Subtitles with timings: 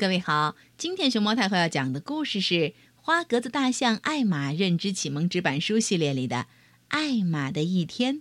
[0.00, 2.54] 各位好，今天熊猫太后要讲的故事是
[2.96, 6.36] 《花格子大象艾玛认知启蒙纸板书》系列里的
[6.88, 8.16] 《艾玛的一天》，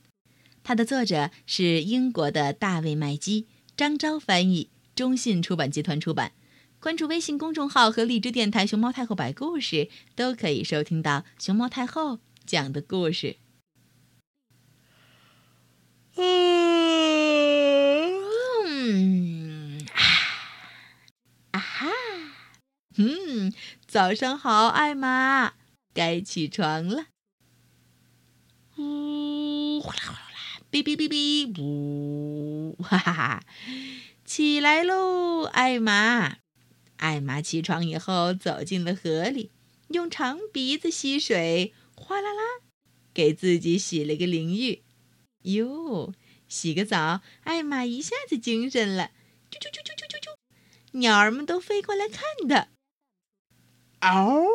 [0.61, 3.47] 它的作者是英国的大卫麦基，
[3.77, 6.33] 张昭翻译，中信出版集团出版。
[6.81, 9.87] 关注微信公众号和荔枝电台“熊猫太后摆故事”，
[10.17, 13.37] 都可以收听到熊猫太后讲的故事。
[16.17, 16.27] 嗯，
[21.51, 21.87] 啊哈，
[23.01, 23.53] 嗯，
[23.87, 25.53] 早上好，艾玛，
[25.93, 27.05] 该起床了。
[28.75, 33.43] 呜，哗啦哗啦啦，哔哔哔哔，呜，哈哈哈，
[34.25, 36.39] 起来喽，艾玛。
[36.97, 39.51] 艾玛起床以后，走进了河里，
[39.87, 42.41] 用长鼻子吸水，哗啦啦，
[43.13, 44.83] 给自己洗了个淋浴。
[45.43, 46.13] 哟，
[46.49, 49.11] 洗个澡，艾玛一下子精神了，
[49.49, 50.35] 啾啾啾啾啾啾啾，
[50.99, 52.67] 鸟儿们都飞过来看它。
[53.99, 54.45] 嗷！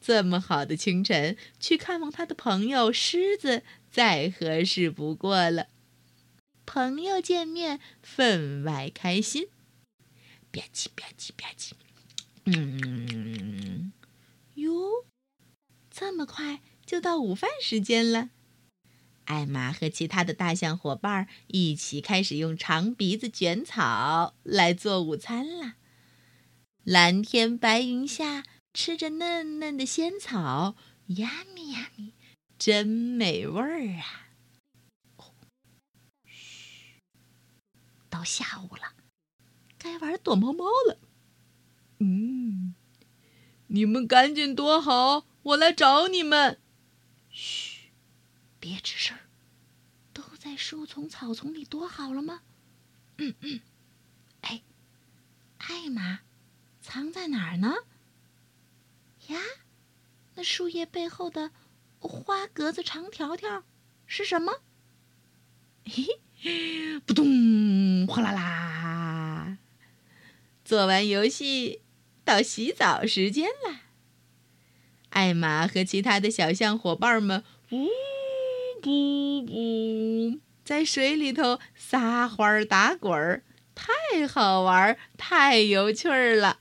[0.00, 5.68] 这么好的清晨，去看望他的朋友狮子，再合适不过了。
[6.66, 9.48] 朋友见面，分外开心。
[10.50, 11.72] 吧唧吧唧吧唧，
[12.46, 13.92] 嗯，
[14.54, 15.04] 哟，
[15.90, 18.30] 这么快就到午饭时间了。
[19.26, 25.74] 艾玛和其他的大象伙伴一起开始用长鼻子卷草来做午餐了。
[26.90, 30.74] 蓝天白云下，吃着嫩嫩的仙草，
[31.08, 32.14] 呀咪呀咪，
[32.58, 34.30] 真美味儿啊！
[36.24, 36.94] 嘘，
[38.08, 38.94] 到下午了。
[39.76, 40.98] 该玩躲猫猫了。
[41.98, 42.74] 嗯，
[43.66, 46.58] 你们赶紧躲好，我来找你们。
[47.28, 47.90] 嘘，
[48.58, 49.28] 别吱声儿，
[50.14, 52.40] 都在树丛、草丛里躲好了吗？
[53.18, 53.60] 嗯嗯。
[54.40, 54.62] 哎，
[55.58, 56.20] 艾玛，
[56.90, 57.74] 藏在哪儿呢？
[59.26, 59.38] 呀，
[60.36, 61.50] 那树叶背后的
[61.98, 63.62] 花格子长条条
[64.06, 64.62] 是什么？
[65.84, 66.06] 嘿
[66.40, 69.58] 嘿，扑通，哗啦啦。
[70.64, 71.82] 做完游戏，
[72.24, 73.80] 到洗澡时间了。
[75.10, 77.86] 艾玛和其他的小象伙伴们，呜
[78.86, 83.42] 呜呜，在水里头撒欢儿打滚儿，
[83.74, 86.60] 太好玩，太有趣儿了。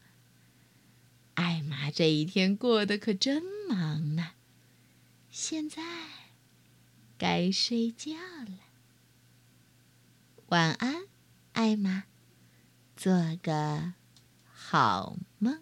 [1.38, 4.32] 艾玛这一天过得可真忙呢。
[5.30, 5.84] 现在
[7.16, 8.58] 该睡觉了，
[10.48, 11.04] 晚安，
[11.54, 12.06] 艾玛。
[12.96, 13.94] 做个
[14.52, 15.62] 好梦。